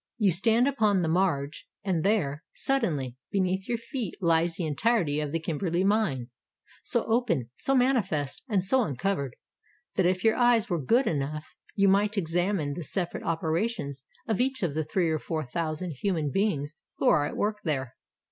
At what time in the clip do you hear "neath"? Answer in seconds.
3.39-3.67